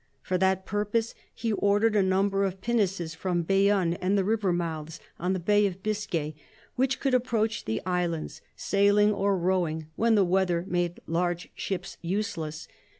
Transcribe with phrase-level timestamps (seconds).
[0.23, 4.99] For that purpose he ordered a number of pinnaces from Bayonne and the river mouths
[5.19, 6.33] on the Bay of Biscay,
[6.75, 12.67] which could approach the islands, sailing or rowing, when the weather made large ships useless.